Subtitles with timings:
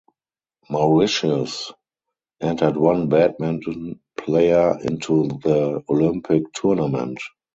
[0.67, 1.71] Mauritius
[2.41, 7.19] entered one badminton player into the Olympic tournament.